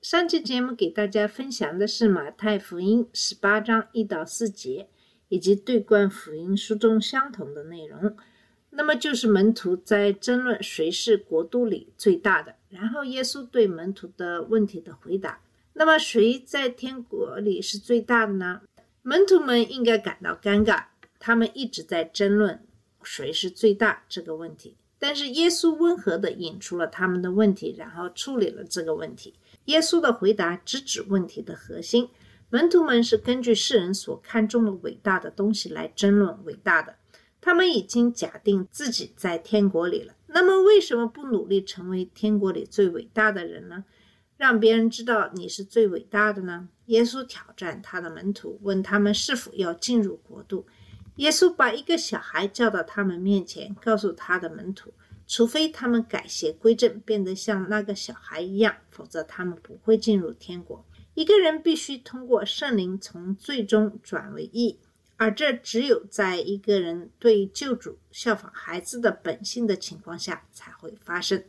[0.00, 4.88] 上期节目给大家分享的是马太福音十八章一到四节，
[5.28, 8.16] 以及对贯福音书中相同的内容。
[8.70, 15.42] 那么就是门徒在争论谁是国度里最大的，然后耶稣对门徒的问题的回答。
[15.74, 18.62] 那么谁在天国里是最大的呢？
[19.02, 20.84] 门徒们应该感到尴尬，
[21.18, 22.64] 他们一直在争论
[23.02, 24.78] 谁是最大这个问题。
[24.98, 29.34] 但是耶稣温和地引出了他们的问题，然后处理了这个问题。
[29.70, 32.08] 耶稣的回答直指问题的核心。
[32.48, 36.96] 门徒们是根据世人所看重的伟大的东西来争论伟大的，
[37.40, 40.14] 他们已经假定自己在天国里了。
[40.26, 43.84] 那么为什么不努力成为天国里最伟大的人呢？
[44.36, 46.68] 让别人知道你是最伟大的呢？
[46.86, 50.66] 耶稣挑战他的门徒，问他们是否要进入国度。
[51.16, 54.92] 耶稣把一个小孩叫到他们面前，告诉他的门徒，
[55.32, 60.84] 除非他们改邪归正，变得像那个小孩一样，否则他们不会进入天国。
[61.14, 64.80] 一个人必须通过圣灵从最终转为义，
[65.16, 71.44] 而这只有在一个人对救主效仿孩子的本性的情况下才会发生。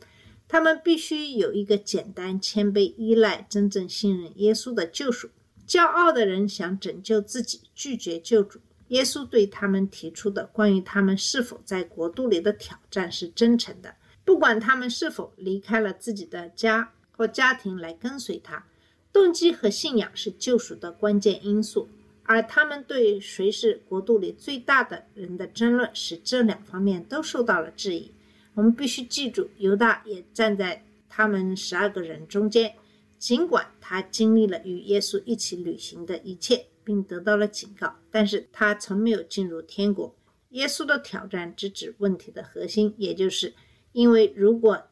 [0.46, 5.28] 他们必须有一个简单、谦卑、依赖、真正信任耶稣的救赎。
[5.66, 8.60] 骄傲的人想拯救自己，拒绝救主。
[8.92, 18.62] 耶稣对他们提出的关于他们是否在国度里的挑战是真诚的，不管他们是否离开了自己的家或家庭来跟随他，
[19.10, 21.88] 动机和信仰是救赎的关键因素。
[22.24, 28.10] 而他们对谁是国度里最大的人的争论，使这两方面都受到了质疑。
[28.52, 32.74] 我们必须记住，犹大也站在他们十二个人中间，
[33.18, 36.66] 尽管他经历了与耶稣一起旅行的一切。
[36.84, 40.14] 并得到了警告，但是他从没有进入天国。
[40.50, 43.54] 耶稣的挑战直指问题的核心，也就是
[43.92, 44.88] 因为如果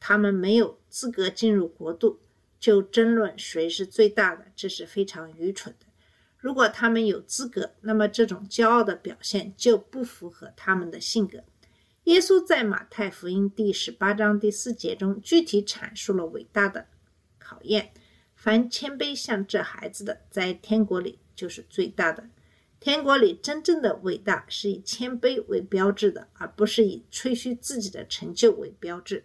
[0.00, 2.20] 他们没有资格进入国度，
[2.58, 5.86] 就争论谁是最大的，这是非常愚蠢的。
[6.38, 11.44] 如果他们有资格，那么这种骄傲的表现就不符合他们的性格。
[12.04, 16.86] 耶稣在马太福音第十八章第四节中具体阐述了伟大的
[17.38, 17.92] 考验：
[18.42, 21.20] 凡谦卑像这孩子的，在天国里。
[21.34, 22.28] 就是最大的。
[22.78, 29.24] 天国里真正的伟大是以谦卑为标志的，而不是以吹嘘自己的成就为标志。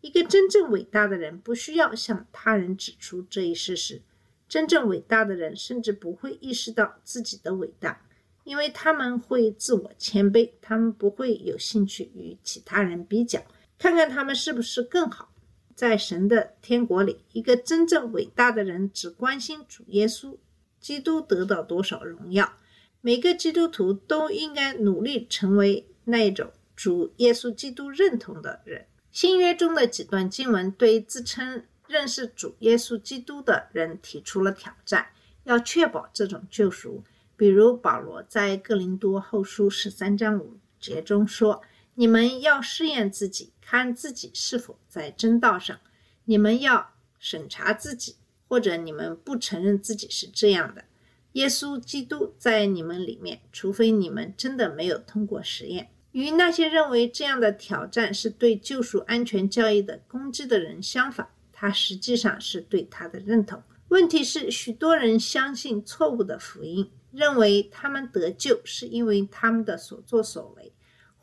[0.00, 4.02] 一个真正伟大的人不需要向他人指出这一事实。
[4.48, 8.06] 真正伟大的人甚至不会意识到自己的伟大，
[8.44, 13.42] 因为他们会自我谦卑，他们不会有兴趣与其他人比较，
[13.78, 15.32] 看看他们是不是更好。
[15.76, 20.36] 在神的天国里，一个真正伟大的人只关心主耶稣。
[20.80, 22.54] 基督得到多少荣耀？
[23.00, 28.86] 每个基督徒都应该努力成为那一种主耶稣基督认同的人。
[29.12, 35.08] 新约中的几段经文对自称认识主耶稣基督的人提出了挑战，
[35.44, 37.04] 要确保这种救赎。
[37.36, 41.60] 比如保罗在哥林多后书十三章五节中说
[41.96, 45.78] ：“你们要试验自己，看自己是否在真道上；
[46.24, 48.16] 你们要审查自己。”
[48.48, 50.84] 或者你们不承认自己是这样的，
[51.32, 55.88] 耶稣基督在你们里面，除非你们真的没有通过实验。
[56.12, 63.60] 与那些认为这样的挑战是对救赎安全教义的攻击的人相反，他实际上是对他的认同。
[63.88, 70.72] 问题是，许多人相信错误的福音，认为他们得救是因为他们的所作所为，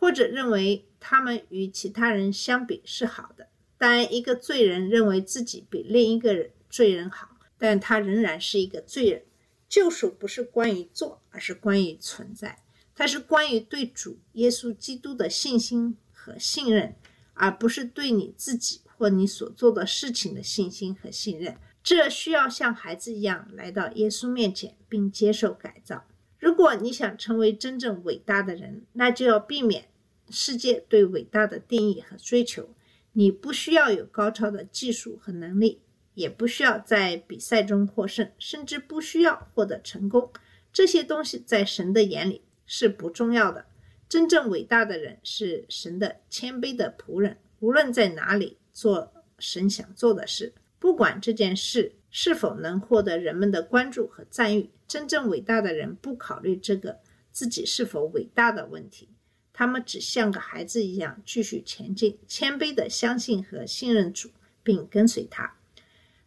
[0.04, 3.48] 或者认为他们与其他人相比是好的。
[3.78, 6.52] 但一个罪人认为自己比另一个人。
[6.70, 9.24] 罪人好，但他仍然是一个罪人。
[9.70, 12.58] 救赎不是关于做，而是关于存在。
[12.94, 16.96] 它是关于对主耶稣基督的信心和信任，
[17.34, 21.56] 而不是对你自己或你所做的事情的信心和信任。
[21.82, 26.04] 这需要像孩子一样来到耶稣面前，并接受改造。
[26.40, 29.86] 如果你想成为真正伟大的人，那就要避免
[30.34, 32.68] 世界对伟大的定义和追求。
[33.14, 35.80] 你不需要有高超的技术和能力。
[36.16, 40.32] 也不需要在比赛中获胜，甚至不需要获得成功。
[40.72, 43.66] 这些东西在神的眼里是不重要的。
[44.08, 57.00] 真正伟大的人是神的谦卑的仆人，无论在哪里做神想做的事，不管这件事是否能获得人们的关注和赞誉，真正伟大的人不考虑这个
[57.32, 59.10] 自己是否伟大的问题，
[59.54, 64.32] 他们只像个孩子一样继续前进，谦卑地相信和信任主，
[64.64, 65.56] 并跟随他。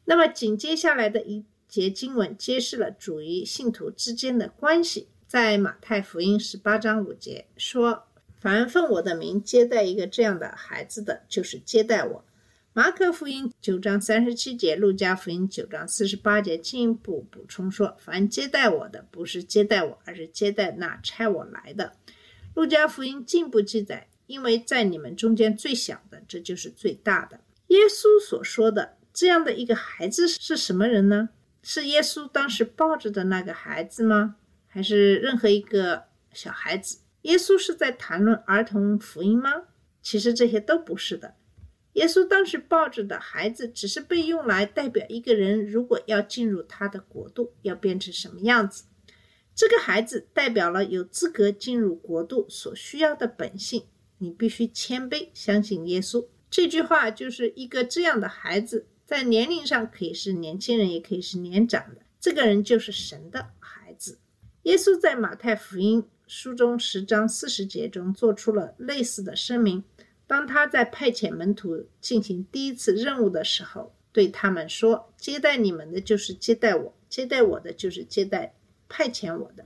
[0.05, 8.05] 那么紧接下来的一节经文揭示了主与信徒之间的关系，在马太福音十八章五节说
[8.38, 12.25] ：“凡奉我的名接待一个这样的孩子的，就是接待我。”
[12.73, 21.94] 马可福音九章三十七节，路加福音九章四十八节进一步补充说：“凡接待我的，不是接待我，而是接待那差我来的。”
[22.56, 27.38] 路加福音进一步记载：“因为在你们中间最小的，这就是最大的。”
[27.68, 31.28] 耶稣所说的这样的一个孩子是什么人呢？
[31.62, 34.36] 是耶稣当时抱着的那个孩子吗？
[34.66, 37.00] 还是任何一个小孩子？
[37.22, 39.50] 耶稣是在谈论儿童福音吗？
[40.00, 41.34] 其实这些都不是的。
[41.92, 48.84] 耶稣当时抱着的孩子，只是被用来代表一个人，如果要进入他的国度，要变成什么样子。
[49.56, 53.84] 这个孩子代表了有资格进入国度所需要的本性。
[54.18, 56.26] 你必须谦卑，相信耶稣。
[56.50, 62.02] 这句话就是一个这样的孩子，在年龄上可以是年轻人，也可以是年长的。
[62.20, 64.18] 这个人就是神的孩子。
[64.64, 69.82] 耶稣在马太福音书中十章四十节中做出了类似的声明。
[70.26, 78.54] 当他在派遣门徒进行第一次任务的时候，对他们说：“接待你们的就是接待我，接待我的就是接待
[78.88, 79.64] 派遣我的。”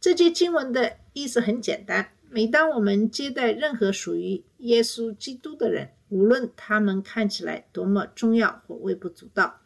[0.00, 9.60] 这节经文的意思很简单：每当我们接待任何属于耶稣基督的人，无论他们看起来多么重要或微不足道，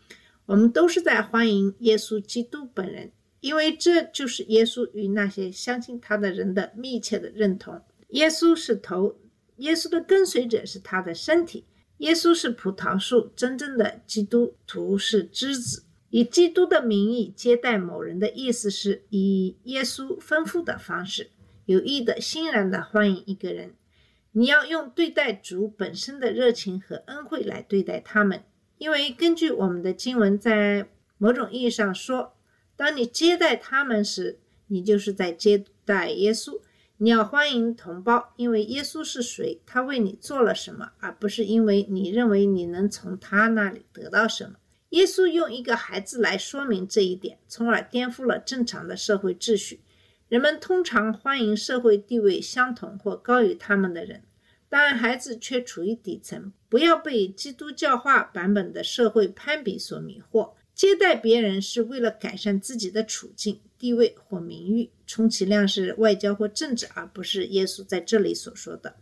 [0.47, 7.81] 我们都是在欢迎耶稣基督本人，因为这就是耶稣与那些相信他的人的密切的认同。
[8.09, 9.17] 耶稣是头。
[9.59, 11.65] 耶稣的跟随者是他的身体，
[11.99, 15.84] 耶稣是葡萄树，真正的基督徒是枝子。
[16.15, 21.33] 以基督的名义接待某人的意思是以耶稣吩咐的方式，
[21.65, 23.75] 有意的、欣然的欢迎一个人。
[24.31, 28.45] 你要用对待主本身的热情和恩惠来对待他们，
[28.79, 30.87] 因为根据我们的经文，在
[31.19, 32.37] 某种意义上说，
[32.77, 34.39] 当你接待他们时，
[34.69, 36.61] 你就是在接待耶稣。
[36.99, 44.55] 你要欢迎同胞，因为耶稣是谁，他为你做了什么，而不是因为你认为你能从他那里得到什么。
[44.95, 49.81] 耶稣用一个孩子来说明这一点，从而颠覆了正常的社会秩序。
[50.29, 54.23] 人们通常欢迎社会地位相同或高于他们的人，
[54.69, 56.53] 但孩子却处于底层。
[56.69, 60.53] 不要被基督教化版本的社会攀比所迷惑。
[60.73, 68.95] 接待别人是为了改善自己的处境、地位或名誉，充其量是外交或政治，而不是耶稣在这里所说的。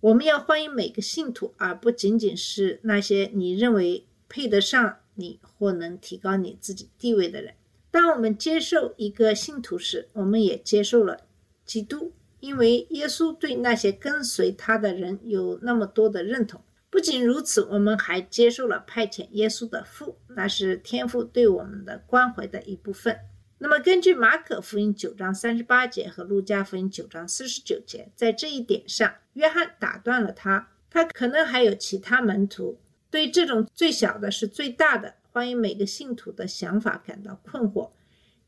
[0.00, 7.54] 我们要欢迎每个信徒，而不仅仅是那些你认为配得上你或能提高你自己地位的人。
[7.90, 11.18] 当我们接受一个信徒时，我们也接受了
[11.66, 16.62] 基督，因为耶稣对那些跟随他的人有那么多的认同。
[16.88, 23.16] 不仅如此，我们还接受了派遣耶稣的父，那是天父对我们的关怀的一部分。
[23.58, 30.68] 那么，根据马可福音九章三十八节和路加福音九章四十九节，在这一点上，约翰打断了他。
[30.88, 32.80] 他可能还有其他门徒
[33.10, 37.90] 对这种最小的是最大的欢迎每个信徒的想法感到困惑。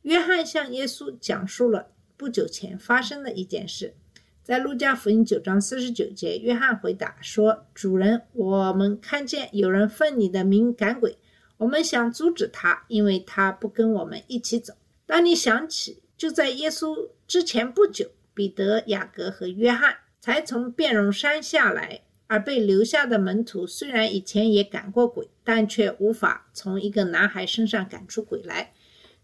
[0.02, 3.95] 约翰向耶稣讲述了不久前发生的一件事。
[4.42, 11.16] 在路加福音九章四十九节，约翰回答说：“主人，我们看见有人奉你的名赶鬼，
[11.59, 14.75] 我们想阻止他，因为他不跟我们一起走。”
[15.07, 28.72] 当你想起，就在耶稣之前不久，彼得、雅各和约翰才从变容山下来，而被留下的门徒虽然以前也赶过鬼，但却无法从一个男孩身上赶出鬼来，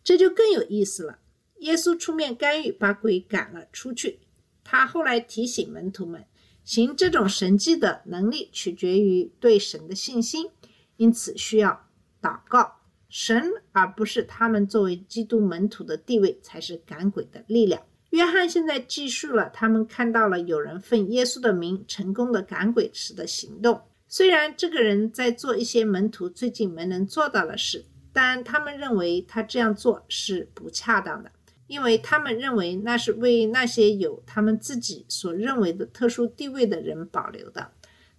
[0.04, 1.18] 这就更有意思了。
[1.60, 4.20] 耶稣出面干预，把鬼赶了出去。
[4.62, 6.26] 他后来提醒门徒们，
[6.64, 10.50] 行这种神迹的能力取决于对神的信心，
[10.98, 11.88] 因此需要
[12.20, 17.82] 祷告神，而不是他们作为基督门徒的地位才是赶鬼的力量。
[18.10, 23.80] 约翰现在记述了他们看到了有人奉耶稣的名成功的赶鬼时的行动。
[24.06, 31.30] 虽然这个人在做一些门徒最近没能做到的事，但他们认为他这样做是不恰当的。
[31.66, 37.72] 因为他们认为那是为那些有他们自己所认为的特殊地位的人保留的。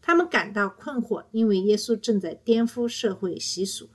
[0.04, 3.90] 他们感到困惑，因为耶稣正在颠覆社会习俗。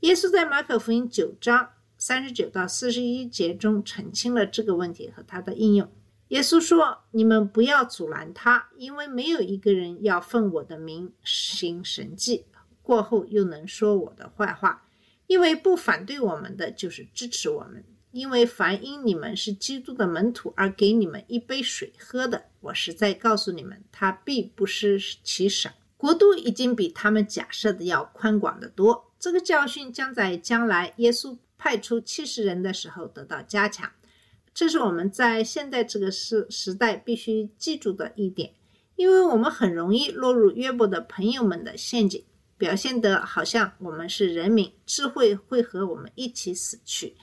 [0.00, 1.70] 耶稣在马可福音九章
[2.00, 5.86] 三十九到四十一节中澄清了这个问题和它的应用。
[6.28, 12.46] 耶稣说：“你们不要阻拦他，因为没有一个人要奉我的名行神迹。”
[12.80, 14.86] 过后又能说我的坏话。
[15.26, 17.84] 因为不反对我们的，就是支持我们。
[18.12, 25.70] 因为凡因你们是基督的门徒而给你们一杯水喝的，我实在告诉你们，他必不失其赏。
[25.98, 29.12] 国度已经比他们假设的要宽广得多。
[29.18, 33.92] 这个教训将在将来耶稣派出七十人的时候得到加强。
[34.54, 38.54] 这是我们在现在这个时时代必须记住的一点，
[38.96, 42.24] 因为我们很容易落入约伯的朋友们的陷阱，
[42.56, 47.14] 表现得好像我们是人民，智慧会和我们一起死去。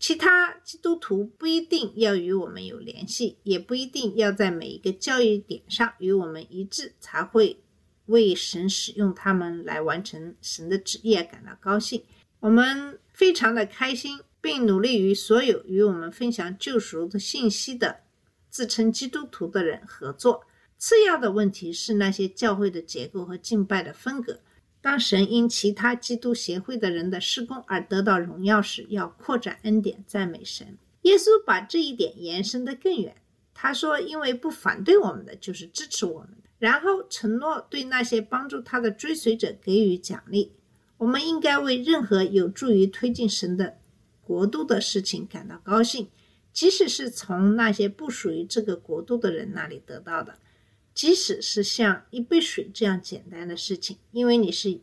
[0.00, 7.60] 其他基督徒不一定要与我们有联系，也不一定要在每一个教育点上与我们一致，才会
[8.06, 12.02] 为神使用他们来完成神的旨意感到高兴。
[12.40, 18.02] 我们非常的开心，并努力与所有与我们分享救赎的信息的
[18.48, 20.44] 自称基督徒的人合作。
[20.76, 24.38] 次要的问题是那些教会的结构和敬拜的风格。
[24.80, 30.78] 当神因其他基督协会的人的施工而得到荣耀时，要扩展恩典，赞美神。
[31.02, 33.16] 耶稣把这一点延伸得更远。
[33.52, 40.52] 他说：“因为不反对我们的，就是支持我们的。”然后承诺对那些帮助他的追随者给予奖励。
[40.98, 43.78] 我们应该为任何有助于推进神的
[44.20, 46.08] 国度的事情感到高兴，
[46.52, 50.38] 即使是从那些不属于这个国度的人那里得到的。
[50.92, 54.80] 即使是像一杯水这样简单的事情，因为你是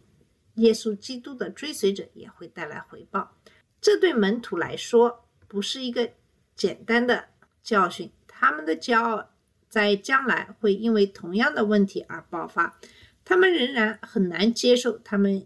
[0.56, 3.36] 耶稣基督的追随者，也会带来回报。
[3.82, 6.12] 这对门徒来说不是一个
[6.56, 7.26] 简单的
[7.62, 9.30] 教训，他们的骄傲
[9.68, 12.80] 在将来会因为同样的问题而爆发。
[13.26, 15.46] 他们仍然很难接受他们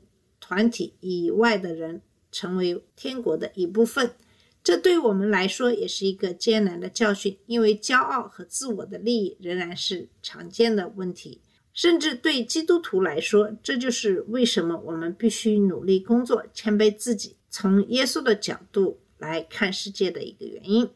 [0.49, 2.01] 团体以外的人
[2.31, 4.15] 成为天国的一部分。
[4.63, 11.39] 这对我们来说也是一个艰难的教训，因为骄傲和自我的利益仍然是常见的问题。
[11.71, 20.89] 甚至对基督徒来说，这就是为什么我们必须努力工作、谦卑自己，从耶稣的角度来看世界的一个原因。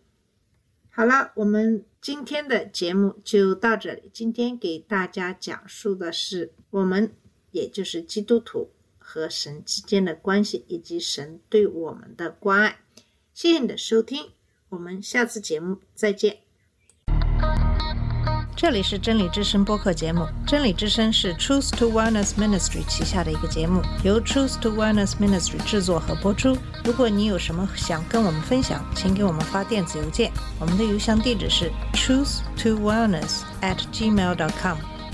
[0.90, 4.10] 好了，我们今天的节目就到这里。
[4.12, 7.14] 今天给大家讲述的是我们，
[7.52, 8.72] 也就是基督徒
[9.14, 12.80] 和神之间的关系，以及神对我们的关爱。
[13.32, 14.32] 谢谢你的收听，
[14.70, 16.40] 我们下次节目再见。
[18.56, 26.58] 这里是真理之声播客节目，真理之声是 Truth to Wellness Ministry 旗下的一个节目，由 Truth to Wellness Ministry 制作和播出。
[26.84, 34.80] 如果你有什么想跟我们分享，请给我们发电子邮件，我们的邮箱地址是 truth to wellness at gmail dot com。